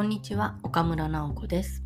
[0.00, 1.84] こんにちは岡村直子です。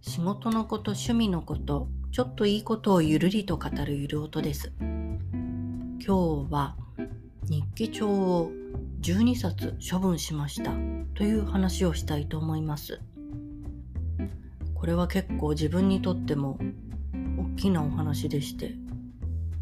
[0.00, 4.72] 仕事のこと趣味のことちょっといいことをゆるりと語るゆる音です。
[4.78, 6.76] 今日は
[7.50, 8.52] 日記帳を
[9.00, 10.70] 12冊処分しました
[11.16, 13.00] という話をしたいと思います。
[14.76, 16.60] これは結構自分にとっても
[17.56, 18.76] 大きなお話でして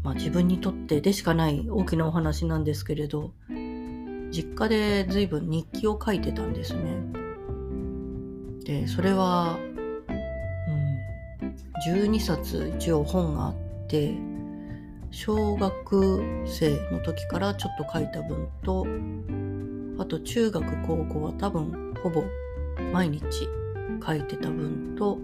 [0.03, 3.33] まあ自分にとってでしかない大きなお話なんですけれど
[4.29, 7.16] 実家で随分日記を書いてたんですね。
[8.67, 9.57] でそれは、
[10.09, 10.11] う
[11.41, 11.55] ん、
[11.89, 13.55] 12冊一応本があっ
[13.87, 14.13] て
[15.09, 18.85] 小学生の時からちょっと書いた分と
[19.99, 22.25] あと中学高校は多分ほぼ
[22.91, 23.21] 毎日
[24.05, 25.17] 書いてた分と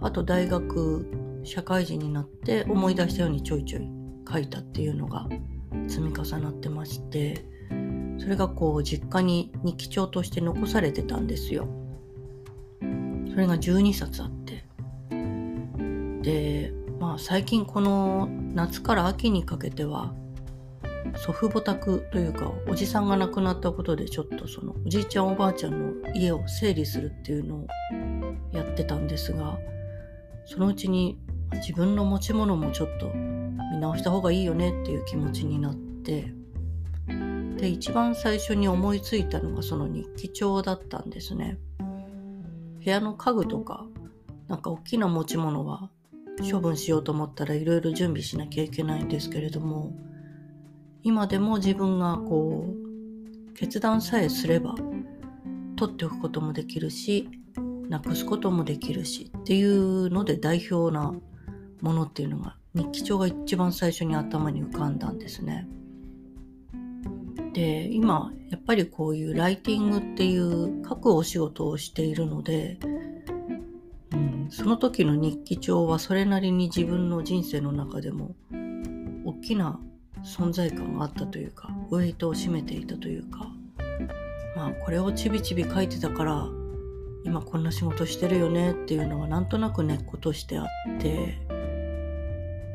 [0.00, 1.06] あと大学
[1.44, 3.88] 社会人になって思い出したようにちょいちょい
[4.28, 5.28] 書いたっていうのが
[5.86, 7.46] 積み重なってまして
[8.18, 11.85] それがこう実家に日記帳として残されてたんですよ。
[13.36, 14.64] それが12冊あって。
[16.22, 20.14] で、まあ最近この夏から秋にかけては
[21.16, 27.66] 祖父母宅というかおじさんが亡くなったことでちょっとそのおじいちゃんおばあちゃんの家を整理するっていうのを
[28.52, 29.58] やってたんですが
[30.46, 31.18] そのうちに
[31.56, 36.32] 自分の持ち物もちょっと見直した方がいいよねっていう気持ちになって
[37.58, 41.58] で一番最初に思いついたのがその日記帳だったんですね
[42.86, 43.84] 部屋の家具とか
[44.46, 45.90] なんか大きな持ち物は
[46.48, 49.92] 処分しようと思ったらいろいろ準備しなきゃいけないんですけれども
[51.02, 54.76] 今でも自分がこう決断さえすれば
[55.74, 57.28] 取っておくこともできるし
[57.88, 61.12] なくすこともできるしっていうので代表な
[61.80, 65.66] ものっていうのが日記帳が一番最初に頭に浮かんだんですね。
[67.56, 72.78] で今やっぱりこういうライティングっていう書くお仕事をしているので、
[74.12, 78.36] うん、その時の日記帳はそれなりに自分の人生の中でも
[79.24, 79.80] 大きな
[80.22, 83.50] 存在感があったというかウェイトを占めていたというか
[84.54, 86.46] まあこれをちびちび書いてたから
[87.24, 90.66] 今こんな仕事してるよねっていうのがなんとなく根っことしてあっ
[91.00, 91.38] て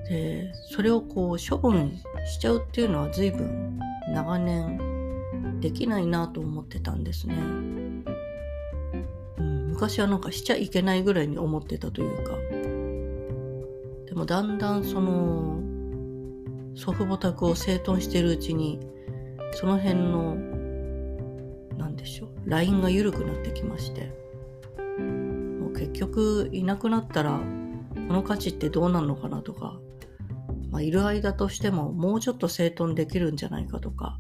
[0.09, 3.79] でそれをこう処分しちゃうっていうのは随分
[4.11, 7.35] 長年できないなと思ってたんですね、
[9.37, 12.37] うん、昔はなんかしちゃいけないぐらいに思ってたというか。
[14.07, 15.61] でもだんだんその
[16.75, 18.79] 祖父母宅を整頓してるうちに
[19.53, 20.35] その辺の
[21.77, 24.11] 何でしょうラインが緩くなってきまして。
[24.89, 27.39] もう結局いなくなったら
[28.07, 29.79] この価値ってどうなるのかなとか
[30.71, 34.19] まあ、いる間としてももうちょっと整頓できるんじゃないかとか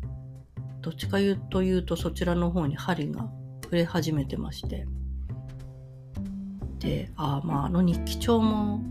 [0.81, 3.29] どっちか言うというとそちらの方に針が
[3.63, 4.85] 触れ始めてまして
[6.79, 8.81] でああまああの日記帳も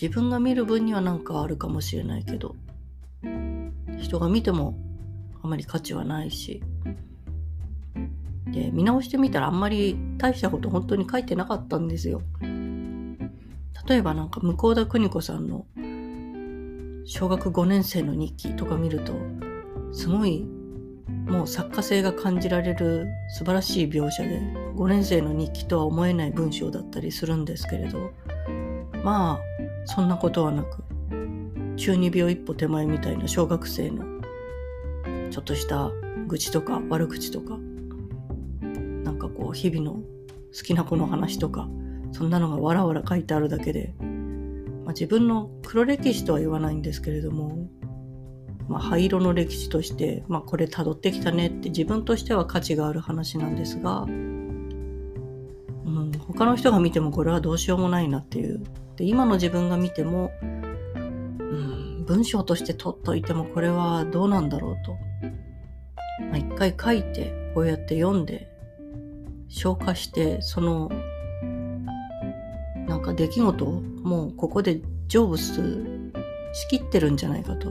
[0.00, 2.54] 自分が見る分には何かあるかもしれないけど
[3.98, 4.78] 人が見ても
[5.42, 6.62] あまり価値はないし
[8.46, 12.22] で見直してみたらあんまり大したこと本当に書いてなかったんですよ。
[13.88, 15.66] 例えばなんか向田邦子さんの
[17.08, 19.12] 小学5年生の日記とか見ると
[19.92, 20.44] すごい
[21.26, 24.40] もう作家性が感じられる素晴らしい描写で
[24.74, 28.10] 5年生の日記とは思えない文章だったりするんですけれど
[29.04, 29.40] まあ
[29.84, 30.82] そんなことはなく
[31.76, 34.04] 中二病一歩手前みたいな小学生の
[35.30, 35.92] ちょっとした
[36.26, 37.56] 愚痴とか悪口とか
[39.04, 40.02] なんかこう日々の好
[40.64, 41.68] きな子の話とか
[42.10, 43.94] そんなのがわらわら書いてあるだけで
[44.86, 47.68] まあ、自分の黒歴史とは言わないんですけれども、
[48.68, 58.62] まあ、灰色の歴史として、まあ、これ辿ってきたねって自分としては価値がある話なんですが、うん、他の人が見てもこれはどうしようもないなっていう。
[58.94, 64.92] で今の自分が見ても、うん、文章として取っといてもこれはどうなんだろうと、
[66.26, 68.48] まあ、一回書いてこうやって読んで
[69.48, 70.92] 消化してその
[72.86, 76.12] なんか出来事をもうここで成仏
[76.52, 77.70] しきってるんじゃないかと。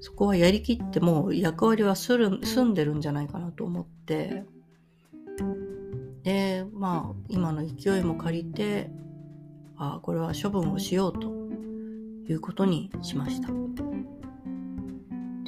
[0.00, 4.44] そこはやりきってもう役割はする済んでるんじゃないかなと思って、
[6.22, 8.90] で、まあ今の勢いも借りて、
[9.76, 11.28] ああ、これは処分をしようと
[12.28, 13.48] いうことにしました。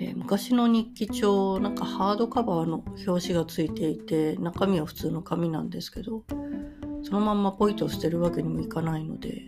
[0.00, 6.24] で昔の日記帳なんかハードカバーの表紙がついていて中身は普通の紙なんですけど
[7.02, 9.42] そのまんまポイと捨てるわけにもいかないので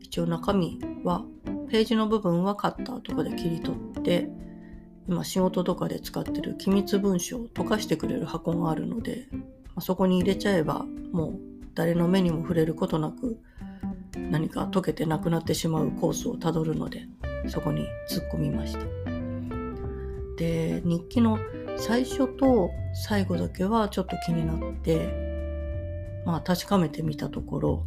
[0.00, 1.24] 一応中身は
[1.68, 4.28] ページの部分はカッターとかで切り取って
[5.08, 9.28] 今仕事とかで使ってる機密文書を溶かしてくれる箱があるので
[9.74, 11.40] あ、そこに入れちゃえばもう
[11.74, 13.38] 誰の目にも触れることなく
[14.16, 17.06] 何か溶けてなくなってしまうコースをたどるので
[17.48, 18.80] そこに突っ込みました。
[20.36, 21.38] で日記の
[21.76, 25.31] 最初と最後だけはちょっと気になって
[26.24, 27.86] まあ確かめてみたところ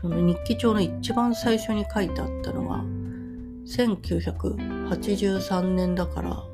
[0.00, 2.84] その日記帳の一番最初に書いてあったのが
[3.66, 6.44] 1983年だから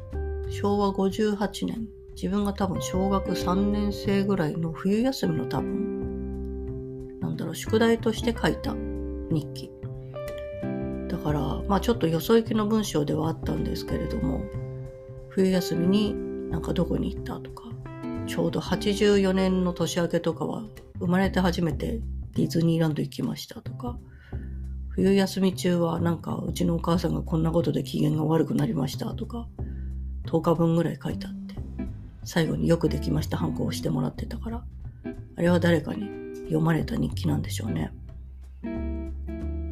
[0.50, 1.88] 昭和58年。
[2.20, 8.74] 自分が多分小学3年生ぐらいの冬休みの多分なんだろう宿題として書いた
[9.31, 9.70] 日記。
[11.06, 14.42] だからまあちょっとよそ行きの文章ではあったんですけれども
[15.28, 17.68] 冬休みになんかどこに行ったとか
[18.28, 20.62] ちょうど84年の年明けとかは
[21.00, 22.00] 生まれて初めて
[22.34, 23.98] ディズニーランド行きましたとか。
[24.90, 29.48] 冬休み中はなんかうちのお母さんがこんなことで機嫌が悪くなりましたとか。
[30.26, 31.54] 10日分ぐらい書いてあって。
[32.25, 34.64] 最後によくできましたハンコをしてもらってたから。
[35.36, 36.08] あれは誰かに
[36.42, 37.92] 読まれた日記なんでしょうね。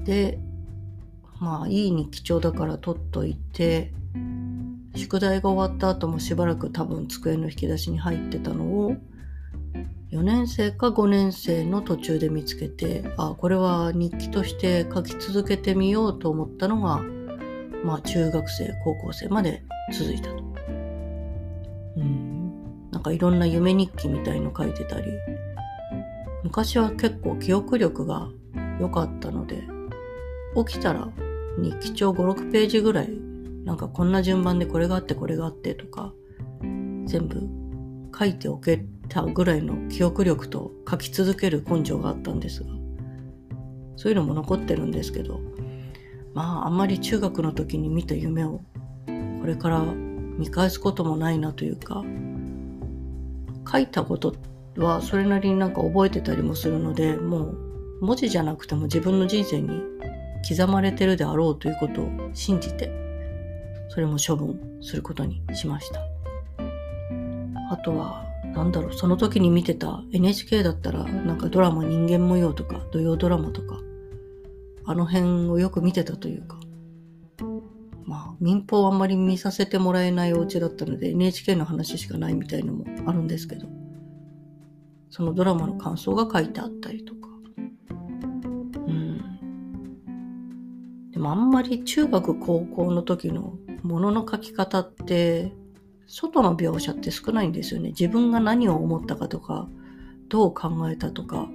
[0.04, 0.38] で
[1.40, 3.92] まあいい日記帳だから取っといて。
[5.06, 8.96] 宿題が終わった後もしばらく多分机の引き出しに入ってたのを
[10.10, 17.00] 4年生か5年生の途中で見つけてあこれは日記として書き続けてみようと思ったのが
[17.84, 19.62] まあ中学生高校生まで
[19.92, 20.42] 続いたと。
[21.96, 25.06] うんなんかいろんな夢日記みたいの書いてたり
[26.42, 28.28] 昔は結構記憶力が
[28.80, 29.62] 良かったので
[30.66, 31.08] 起きたら
[31.58, 33.25] 日記帳56ページぐらい
[33.66, 36.12] なんかこんな順番でこれがあってこれがあってとか
[36.60, 37.42] 全部
[38.16, 42.70] 書いておけたぐらいの記憶力と書き続ける根性があったんですが
[43.96, 45.40] そういうのも残ってるんですけど
[46.32, 48.60] まああんまり中学の時に見た夢を
[49.40, 52.04] これから見返すこともないなというか
[53.70, 54.36] 書いたこと
[54.76, 57.58] はそれなりになんか覚えてたりもするのでもう
[58.00, 59.82] 文字じゃなくても自分の人生に
[60.48, 63.05] 刻まれてるであろうということを信じて
[63.88, 66.00] それも処分することにしました
[67.70, 73.78] あとはなんだろう、その時に見てた NHK だったら、なんかドラマ人間模様とか、土曜ドラマとか、
[74.86, 76.58] あの辺をよく見てたというか、
[78.06, 83.66] まあ、民放あんまり見させてもらえないお家だったので、NHK の話しかないみたいのもあるんですけど、
[85.10, 87.28] そのドラマの感想が書いてあったりとか、
[88.86, 89.20] うん。
[91.10, 95.52] でもあんまり中学高校の時のものの書き方って、
[96.06, 97.88] 外の描写って少ないんですよね。
[97.88, 99.68] 自分が何を思ったかとか、
[100.28, 101.48] どう考えたとか、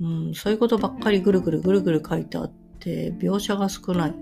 [0.00, 4.14] うん、そういうことばっかりぐるぐるぐるぐる書いてあって、描写が少ない。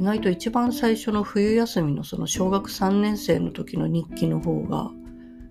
[0.00, 4.90] 意外と一番最初の冬休みのその小学3年生の時の日記の方が、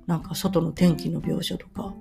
[0.08, 1.94] なんか外の天気の描写とか、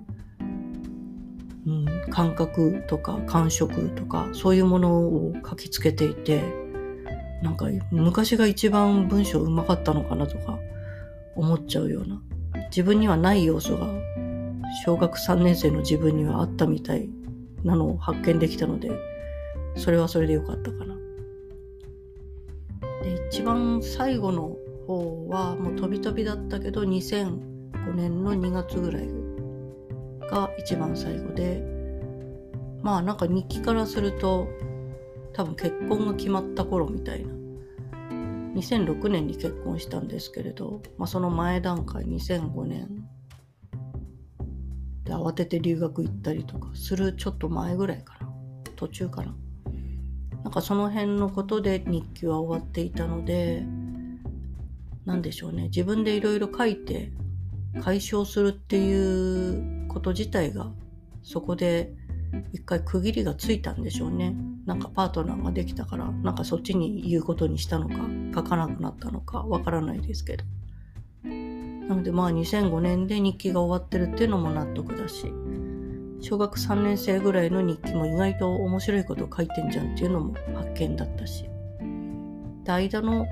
[1.67, 6.66] うん、感覚とか感触とか、そういうものを書きつけていて、
[7.41, 10.59] なんか昔が一番文章うまかったのかなとか
[11.35, 12.21] 思っちゃうような
[12.69, 13.87] 自分にはない要素が
[14.85, 17.09] 小学3年生の自分にはあったみたい
[17.63, 18.91] なのを発見できたので
[19.75, 20.95] それはそれでよかったかな。
[23.03, 24.57] で一番最後の
[24.87, 29.07] 方はもう飛び飛びだったけど2005年の2月ぐらい
[30.29, 31.61] が一番最後で
[32.81, 34.47] まあなんか日記からすると
[35.37, 37.31] 多分結婚が決まった頃みたいな。
[38.55, 43.07] 2006年に結婚したんですけれど、まあ、その前段階2005年。
[45.03, 48.31] で慌てて留学行ったりとかするちょっと前ぐらいかな。
[48.75, 49.35] 途中かな。
[50.43, 53.63] なんかその辺のことで日記は終わっていたので
[55.05, 55.65] 何でしょうね。
[55.65, 57.11] 自分でいろいろ書いて
[57.83, 60.71] 解消するっていうこと自体が
[61.21, 61.93] そこで
[62.53, 64.35] 一回区切りがついたんでしょうね。
[64.67, 67.95] なんかパートナーができたから、なんかそっちに言うことにしたのか、
[68.35, 70.43] 書かなくなったのか、わからないですけど。
[71.23, 75.33] なのでまあ2005年で日記が終わってるっていうのも納得だし、
[76.19, 81.45] 小学3年生ぐらいの日記も意外と面白いこと書いてんじゃんっていうのも発見だったし、
[82.65, 83.25] で間の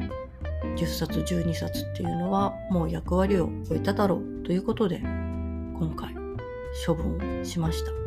[0.77, 6.15] 10冊12冊っていうのはもう役割を終えただろうということで今回
[6.85, 8.04] 処分をしました。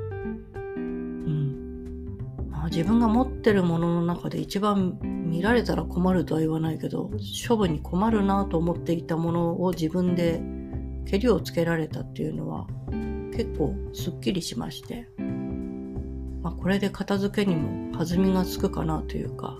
[2.70, 7.10] 自分が持ってるものの中で一番見られたら困るとは言わないけど
[7.48, 10.40] 処分に困るなと思っていたものを自分で
[11.06, 12.66] けりをつけられたっていうのは
[13.32, 15.08] 結構すっきりしまして、
[16.42, 19.58] まあ、これで片付けにも弾みがつくかなというか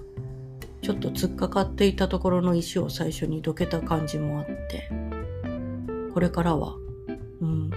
[0.83, 4.91] ちょっと突っかかっていたところの石を最初にどけた感じもあって
[6.13, 6.77] これからは
[7.41, 7.71] うん、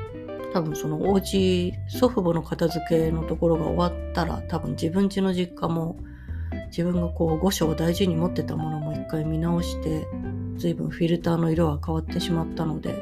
[0.54, 5.98] 多分そのお家祖父母の片付けのところが終わったら多分自分家の実家も
[6.68, 10.08] 自分がこう御所を大事に持ってたものも一回見直して
[10.58, 12.96] 随分フィルターの色は変わってしまったので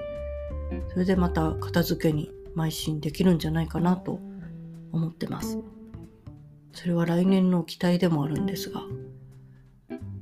[0.94, 4.20] それでまた片付けに邁進できるんじゃないかなと
[4.92, 5.60] 思ってます。
[6.74, 8.82] それは来年の期待でもあるんですが。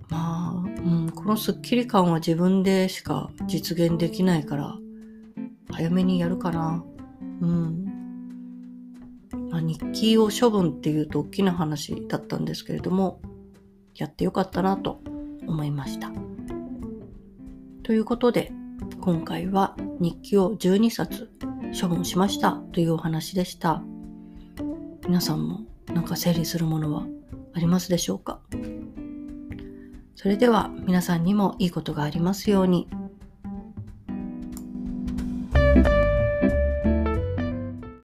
[0.10, 4.78] まあ、うん、このスッキリ感は自分でしか実現できないから
[5.72, 6.84] 早めにやるかな。
[7.42, 7.94] うん
[9.50, 13.22] まあ、日記を処分っていうと大きな話だったんですけれども
[13.96, 15.02] やってよかったなと
[15.46, 16.12] 思いました
[17.84, 18.52] ということで
[19.00, 21.30] 今回は日記を12冊
[21.80, 23.82] 処分しましたというお話でした。
[25.06, 25.62] 皆さんも
[25.94, 27.06] なんか整理するものは
[27.54, 28.42] ありますでしょうか？
[30.16, 32.90] それでは皆さんにもいいことがありますように。